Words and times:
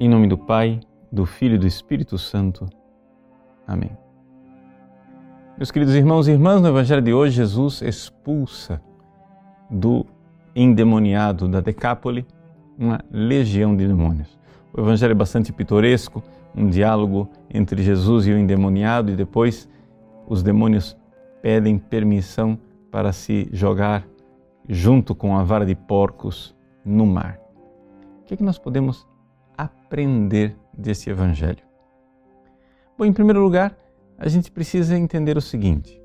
Em 0.00 0.08
nome 0.08 0.26
do 0.26 0.36
Pai, 0.36 0.80
do 1.10 1.24
Filho 1.24 1.54
e 1.54 1.58
do 1.58 1.68
Espírito 1.68 2.18
Santo. 2.18 2.68
Amém. 3.64 3.96
Meus 5.56 5.70
queridos 5.70 5.94
irmãos 5.94 6.26
e 6.26 6.32
irmãs, 6.32 6.60
no 6.60 6.66
Evangelho 6.66 7.00
de 7.00 7.14
hoje, 7.14 7.36
Jesus 7.36 7.80
expulsa 7.80 8.82
do 9.70 10.04
endemoniado 10.54 11.46
da 11.46 11.60
Decápole 11.60 12.26
uma 12.76 12.98
legião 13.08 13.76
de 13.76 13.86
demônios. 13.86 14.36
O 14.72 14.80
Evangelho 14.80 15.12
é 15.12 15.14
bastante 15.14 15.52
pitoresco, 15.52 16.24
um 16.56 16.68
diálogo 16.68 17.28
entre 17.48 17.80
Jesus 17.80 18.26
e 18.26 18.32
o 18.32 18.38
endemoniado, 18.38 19.12
e 19.12 19.16
depois 19.16 19.68
os 20.26 20.42
demônios 20.42 20.96
pedem 21.40 21.78
permissão 21.78 22.58
para 22.90 23.12
se 23.12 23.48
jogar 23.52 24.04
junto 24.68 25.14
com 25.14 25.36
a 25.36 25.44
vara 25.44 25.64
de 25.64 25.76
porcos 25.76 26.52
no 26.84 27.06
mar. 27.06 27.38
O 28.22 28.24
que, 28.24 28.34
é 28.34 28.36
que 28.36 28.42
nós 28.42 28.58
podemos 28.58 29.06
aprender 29.56 30.56
desse 30.76 31.10
Evangelho? 31.10 31.62
Bom, 32.96 33.04
em 33.04 33.12
primeiro 33.12 33.42
lugar, 33.42 33.76
a 34.18 34.28
gente 34.28 34.50
precisa 34.50 34.96
entender 34.96 35.36
o 35.36 35.40
seguinte: 35.40 36.00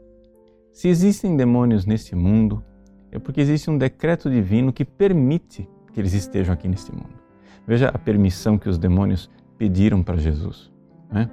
se 0.73 0.87
existem 0.87 1.35
demônios 1.35 1.85
neste 1.85 2.15
mundo, 2.15 2.63
é 3.11 3.19
porque 3.19 3.41
existe 3.41 3.69
um 3.69 3.77
decreto 3.77 4.29
divino 4.29 4.71
que 4.71 4.85
permite 4.85 5.67
que 5.93 5.99
eles 5.99 6.13
estejam 6.13 6.53
aqui 6.53 6.67
neste 6.67 6.91
mundo. 6.91 7.19
Veja 7.67 7.89
a 7.89 7.97
permissão 7.97 8.57
que 8.57 8.69
os 8.69 8.77
demônios 8.77 9.29
pediram 9.57 10.01
para 10.01 10.17
Jesus. 10.17 10.71
Né? 11.11 11.29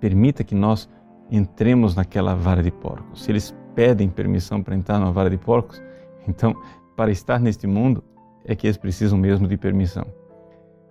Permita 0.00 0.44
que 0.44 0.54
nós 0.54 0.88
entremos 1.30 1.94
naquela 1.94 2.34
vara 2.34 2.62
de 2.62 2.70
porcos. 2.70 3.24
Se 3.24 3.30
eles 3.30 3.54
pedem 3.74 4.08
permissão 4.08 4.62
para 4.62 4.74
entrar 4.74 4.98
na 4.98 5.10
vara 5.10 5.30
de 5.30 5.38
porcos, 5.38 5.82
então, 6.28 6.54
para 6.96 7.10
estar 7.10 7.40
neste 7.40 7.66
mundo, 7.66 8.02
é 8.44 8.54
que 8.54 8.66
eles 8.66 8.76
precisam 8.76 9.18
mesmo 9.18 9.48
de 9.48 9.56
permissão. 9.56 10.06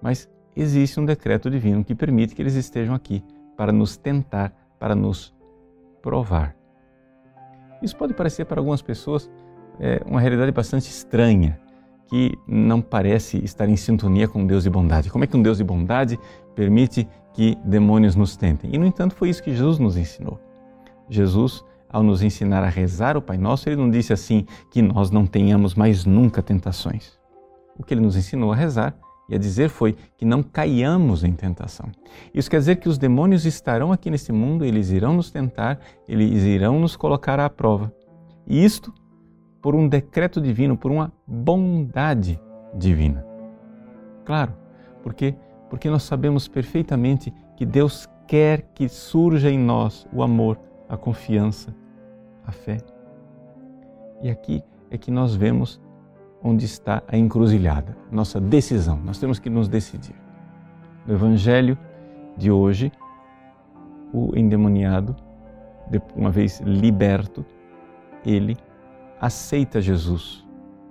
Mas 0.01 0.29
existe 0.55 0.99
um 0.99 1.05
decreto 1.05 1.49
divino 1.49 1.83
que 1.83 1.95
permite 1.95 2.35
que 2.35 2.41
eles 2.41 2.55
estejam 2.55 2.93
aqui 2.95 3.23
para 3.55 3.71
nos 3.71 3.97
tentar, 3.97 4.53
para 4.79 4.95
nos 4.95 5.33
provar. 6.01 6.55
Isso 7.81 7.95
pode 7.95 8.13
parecer 8.13 8.45
para 8.45 8.59
algumas 8.59 8.81
pessoas 8.81 9.29
é, 9.79 10.01
uma 10.05 10.19
realidade 10.19 10.51
bastante 10.51 10.89
estranha, 10.89 11.59
que 12.07 12.37
não 12.47 12.81
parece 12.81 13.43
estar 13.43 13.67
em 13.67 13.75
sintonia 13.75 14.27
com 14.27 14.45
Deus 14.45 14.63
de 14.63 14.69
bondade. 14.69 15.09
Como 15.09 15.23
é 15.23 15.27
que 15.27 15.35
um 15.35 15.41
Deus 15.41 15.57
de 15.57 15.63
bondade 15.63 16.19
permite 16.53 17.07
que 17.33 17.57
demônios 17.63 18.15
nos 18.15 18.35
tentem? 18.35 18.69
E, 18.73 18.77
no 18.77 18.85
entanto, 18.85 19.15
foi 19.15 19.29
isso 19.29 19.41
que 19.41 19.51
Jesus 19.51 19.79
nos 19.79 19.97
ensinou. 19.97 20.39
Jesus, 21.09 21.63
ao 21.89 22.03
nos 22.03 22.21
ensinar 22.21 22.63
a 22.63 22.69
rezar 22.69 23.17
o 23.17 23.21
Pai 23.21 23.37
Nosso, 23.37 23.67
ele 23.67 23.75
não 23.75 23.89
disse 23.89 24.13
assim 24.13 24.45
que 24.69 24.81
nós 24.81 25.09
não 25.09 25.25
tenhamos 25.25 25.75
mais 25.75 26.05
nunca 26.05 26.41
tentações. 26.41 27.17
O 27.77 27.83
que 27.83 27.93
ele 27.93 28.01
nos 28.01 28.15
ensinou 28.15 28.51
a 28.51 28.55
rezar 28.55 28.95
e 29.29 29.35
a 29.35 29.37
dizer 29.37 29.69
foi 29.69 29.95
que 30.17 30.25
não 30.25 30.43
caiamos 30.43 31.23
em 31.23 31.33
tentação. 31.33 31.89
Isso 32.33 32.49
quer 32.49 32.59
dizer 32.59 32.75
que 32.77 32.89
os 32.89 32.97
demônios 32.97 33.45
estarão 33.45 33.91
aqui 33.91 34.09
nesse 34.09 34.31
mundo, 34.31 34.65
eles 34.65 34.89
irão 34.91 35.13
nos 35.13 35.31
tentar, 35.31 35.79
eles 36.07 36.43
irão 36.43 36.79
nos 36.79 36.95
colocar 36.95 37.39
à 37.39 37.49
prova. 37.49 37.93
E 38.47 38.63
isto 38.63 38.93
por 39.61 39.75
um 39.75 39.87
decreto 39.87 40.41
divino, 40.41 40.75
por 40.75 40.91
uma 40.91 41.11
bondade 41.25 42.39
divina. 42.75 43.25
Claro, 44.25 44.53
porque 45.01 45.35
porque 45.73 45.89
nós 45.89 46.03
sabemos 46.03 46.47
perfeitamente 46.47 47.33
que 47.55 47.65
Deus 47.65 48.07
quer 48.27 48.61
que 48.75 48.87
surja 48.87 49.49
em 49.49 49.57
nós 49.57 50.05
o 50.13 50.21
amor, 50.21 50.59
a 50.87 50.95
confiança, 50.95 51.75
a 52.45 52.51
fé. 52.51 52.77
E 54.21 54.29
aqui 54.29 54.61
é 54.91 54.99
que 54.99 55.09
nós 55.09 55.33
vemos 55.35 55.81
onde 56.43 56.65
está 56.65 57.01
a 57.07 57.17
encruzilhada, 57.17 57.95
nossa 58.11 58.39
decisão. 58.39 58.99
Nós 59.03 59.17
temos 59.17 59.39
que 59.39 59.49
nos 59.49 59.69
decidir. 59.69 60.15
No 61.07 61.13
Evangelho 61.13 61.77
de 62.37 62.51
hoje, 62.51 62.91
o 64.13 64.37
endemoniado, 64.37 65.15
uma 66.15 66.29
vez 66.29 66.59
liberto, 66.59 67.45
ele 68.25 68.57
aceita 69.19 69.81
Jesus 69.81 70.45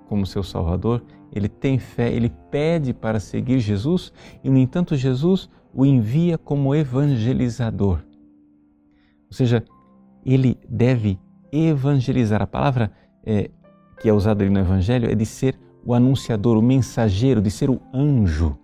como 0.09 0.27
seu 0.27 0.43
Salvador, 0.43 1.03
ele 1.33 1.49
tem 1.49 1.79
fé, 1.79 2.13
ele 2.13 2.31
pede 2.51 2.93
para 2.93 3.21
seguir 3.21 3.59
Jesus 3.59 4.13
e, 4.43 4.51
no 4.51 4.59
entanto, 4.59 4.97
Jesus 4.97 5.49
o 5.73 5.87
envia 5.87 6.37
como 6.37 6.75
evangelizador. 6.75 8.03
Ou 9.27 9.33
seja, 9.33 9.65
ele 10.25 10.59
deve 10.69 11.19
evangelizar. 11.51 12.43
A 12.43 12.47
palavra 12.47 12.93
é, 13.25 13.51
que 14.03 14.09
é 14.09 14.13
usado 14.13 14.43
ali 14.43 14.51
no 14.51 14.59
Evangelho 14.59 15.09
é 15.09 15.15
de 15.15 15.25
ser 15.25 15.57
o 15.85 15.95
anunciador, 15.95 16.59
o 16.59 16.63
mensageiro, 16.63 17.41
de 17.41 17.51
ser 17.51 17.71
o 17.71 17.81
anjo. 17.95 18.59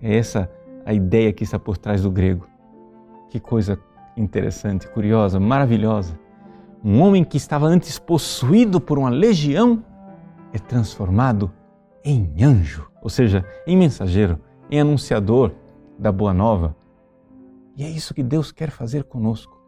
É 0.00 0.16
essa 0.16 0.50
a 0.86 0.94
ideia 0.94 1.32
que 1.34 1.44
está 1.44 1.58
por 1.58 1.76
trás 1.76 2.02
do 2.02 2.10
grego. 2.10 2.48
Que 3.28 3.38
coisa 3.38 3.78
interessante, 4.16 4.88
curiosa, 4.88 5.38
maravilhosa. 5.38 6.18
Um 6.82 7.02
homem 7.02 7.22
que 7.22 7.36
estava 7.36 7.66
antes 7.66 7.98
possuído 7.98 8.80
por 8.80 8.98
uma 8.98 9.10
legião 9.10 9.84
é 10.50 10.58
transformado 10.58 11.52
em 12.02 12.32
anjo, 12.42 12.90
ou 13.02 13.10
seja, 13.10 13.44
em 13.66 13.76
mensageiro, 13.76 14.40
em 14.70 14.80
anunciador 14.80 15.52
da 15.98 16.10
boa 16.10 16.32
nova. 16.32 16.74
E 17.76 17.84
é 17.84 17.88
isso 17.88 18.14
que 18.14 18.22
Deus 18.22 18.50
quer 18.50 18.70
fazer 18.70 19.04
conosco. 19.04 19.60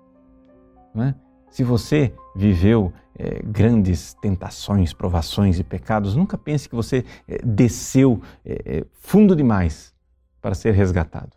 Não 0.94 1.04
é? 1.04 1.14
Se 1.52 1.62
você 1.62 2.14
viveu 2.34 2.90
é, 3.14 3.42
grandes 3.44 4.14
tentações, 4.14 4.94
provações 4.94 5.58
e 5.58 5.62
pecados, 5.62 6.16
nunca 6.16 6.38
pense 6.38 6.66
que 6.66 6.74
você 6.74 7.04
é, 7.28 7.42
desceu 7.44 8.22
é, 8.42 8.86
fundo 8.90 9.36
demais 9.36 9.94
para 10.40 10.54
ser 10.54 10.72
resgatado. 10.72 11.36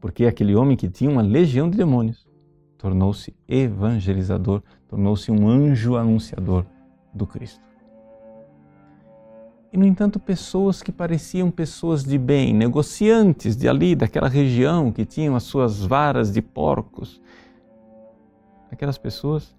Porque 0.00 0.26
aquele 0.26 0.54
homem 0.54 0.76
que 0.76 0.88
tinha 0.88 1.10
uma 1.10 1.22
legião 1.22 1.68
de 1.68 1.76
demônios 1.76 2.24
tornou-se 2.78 3.34
evangelizador, 3.48 4.62
tornou-se 4.86 5.28
um 5.32 5.48
anjo 5.48 5.96
anunciador 5.96 6.64
do 7.12 7.26
Cristo. 7.26 7.60
E, 9.72 9.76
no 9.76 9.84
entanto, 9.84 10.20
pessoas 10.20 10.84
que 10.84 10.92
pareciam 10.92 11.50
pessoas 11.50 12.04
de 12.04 12.16
bem, 12.16 12.54
negociantes 12.54 13.56
de 13.56 13.68
ali, 13.68 13.96
daquela 13.96 14.28
região, 14.28 14.92
que 14.92 15.04
tinham 15.04 15.34
as 15.34 15.42
suas 15.42 15.84
varas 15.84 16.32
de 16.32 16.40
porcos, 16.40 17.20
aquelas 18.70 18.98
pessoas 18.98 19.56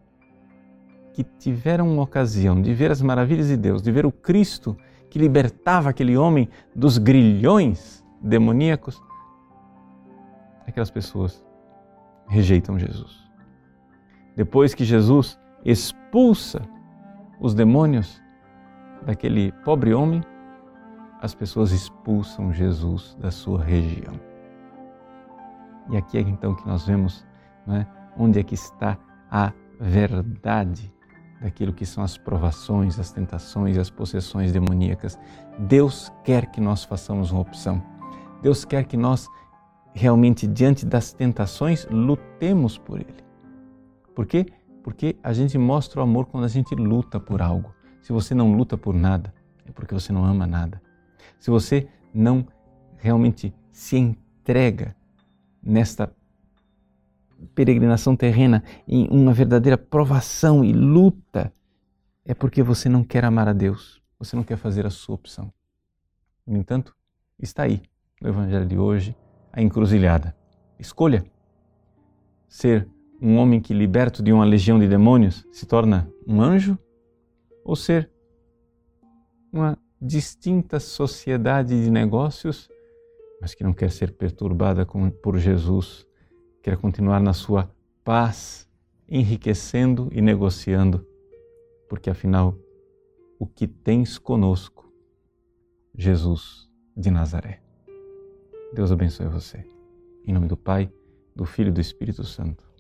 que 1.14 1.24
tiveram 1.24 1.92
uma 1.92 2.04
ocasião 2.04 2.62
de 2.62 2.74
ver 2.74 2.92
as 2.92 3.02
maravilhas 3.02 3.48
de 3.48 3.58
Deus, 3.58 3.82
de 3.82 3.92
ver 3.92 4.06
o 4.06 4.12
Cristo 4.12 4.78
que 5.10 5.20
libertava 5.20 5.90
aquele 5.90 6.16
homem 6.16 6.50
dos 6.74 6.98
grilhões 6.98 8.04
demoníacos, 8.22 9.02
aquelas 10.66 10.90
pessoas 10.90 11.44
rejeitam 12.28 12.80
Jesus. 12.80 13.30
Depois 14.36 14.74
que 14.74 14.86
Jesus 14.86 15.38
expulsa 15.66 16.62
os 17.42 17.54
demônios 17.54 18.22
daquele 19.06 19.52
pobre 19.64 19.94
homem, 19.94 20.24
as 21.22 21.36
pessoas 21.36 21.72
expulsam 21.72 22.54
Jesus 22.54 23.18
da 23.20 23.30
sua 23.30 23.62
região. 23.62 24.20
E 25.90 25.98
aqui 25.98 26.18
é 26.18 26.22
então 26.22 26.56
que 26.56 26.66
nós 26.66 26.86
vemos 26.86 27.26
não 27.68 27.76
é, 27.76 27.88
onde 28.18 28.40
é 28.40 28.44
que 28.44 28.56
está 28.56 28.98
a 29.30 29.54
verdade 29.80 30.94
daquilo 31.42 31.74
que 31.74 31.86
são 31.86 32.04
as 32.04 32.18
provações, 32.18 33.00
as 33.00 33.12
tentações, 33.12 33.78
as 33.78 33.90
possessões 33.90 34.52
demoníacas. 34.52 35.18
Deus 35.58 36.12
quer 36.24 36.46
que 36.52 36.62
nós 36.62 36.84
façamos 36.84 37.32
uma 37.32 37.42
opção. 37.42 37.82
Deus 38.42 38.64
quer 38.64 38.86
que 38.86 38.96
nós 38.96 39.28
realmente, 39.94 40.48
diante 40.48 40.86
das 40.86 41.14
tentações, 41.14 41.86
lutemos 41.90 42.78
por 42.78 43.00
Ele. 43.00 43.24
Por 44.16 44.26
quê? 44.26 44.46
Porque 44.84 45.18
a 45.24 45.34
gente 45.34 45.58
mostra 45.58 46.00
o 46.00 46.04
amor 46.04 46.28
quando 46.28 46.44
a 46.44 46.50
gente 46.50 46.74
luta 46.76 47.20
por 47.20 47.42
algo. 47.42 47.74
Se 48.02 48.12
você 48.12 48.34
não 48.34 48.54
luta 48.54 48.78
por 48.78 48.94
nada, 48.94 49.34
é 49.66 49.72
porque 49.72 49.94
você 49.94 50.12
não 50.12 50.26
ama 50.26 50.48
nada. 50.48 50.82
Se 51.40 51.50
você 51.50 51.88
não 52.14 52.46
realmente 52.98 53.54
se 53.72 53.98
entrega 53.98 54.96
nesta 55.62 56.12
peregrinação 57.54 58.16
terrena 58.16 58.64
em 58.88 59.08
uma 59.10 59.34
verdadeira 59.34 59.78
provação 59.78 60.64
e 60.64 60.72
luta, 60.74 61.52
é 62.26 62.34
porque 62.34 62.62
você 62.62 62.88
não 62.88 63.04
quer 63.04 63.26
amar 63.26 63.48
a 63.48 63.54
Deus, 63.54 64.02
você 64.18 64.36
não 64.36 64.44
quer 64.44 64.58
fazer 64.58 64.86
a 64.86 64.90
sua 64.90 65.16
opção. 65.16 65.52
No 66.46 66.58
entanto, 66.58 66.96
está 67.40 67.64
aí 67.64 67.82
no 68.22 68.30
Evangelho 68.30 68.66
de 68.66 68.78
hoje 68.78 69.16
a 69.52 69.62
encruzilhada. 69.62 70.36
Escolha 70.80 71.24
ser 72.48 72.88
um 73.22 73.38
homem 73.38 73.60
que, 73.60 73.74
liberto 73.74 74.24
de 74.24 74.32
uma 74.34 74.46
legião 74.46 74.80
de 74.80 74.88
demônios, 74.88 75.46
se 75.52 75.66
torna 75.66 76.12
um 76.28 76.42
anjo 76.42 76.78
ou 77.64 77.76
ser 77.76 78.10
uma 79.52 79.78
distinta 80.02 80.80
sociedade 80.80 81.84
de 81.84 81.92
negócios, 81.92 82.70
mas 83.40 83.54
que 83.54 83.64
não 83.64 83.74
quer 83.74 83.92
ser 83.92 84.12
perturbada 84.12 84.86
por 85.22 85.38
Jesus 85.38 86.08
quer 86.62 86.78
continuar 86.78 87.20
na 87.20 87.34
sua 87.34 87.70
paz, 88.04 88.70
enriquecendo 89.08 90.10
e 90.12 90.22
negociando, 90.22 91.06
porque 91.90 92.10
afinal, 92.10 92.58
o 93.40 93.46
que 93.46 93.68
tens 93.68 94.18
conosco, 94.18 94.92
Jesus 95.96 96.70
de 96.96 97.12
Nazaré. 97.12 97.62
Deus 98.74 98.92
abençoe 98.92 99.28
você. 99.28 99.66
Em 100.26 100.32
nome 100.32 100.48
do 100.48 100.56
Pai, 100.56 100.92
do 101.36 101.46
Filho 101.46 101.70
e 101.70 101.74
do 101.74 101.82
Espírito 101.82 102.24
Santo. 102.24 102.72